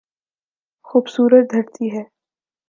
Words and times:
خوبصورت 0.87 1.45
دھرتی 1.51 1.85
ہے۔ 1.95 2.03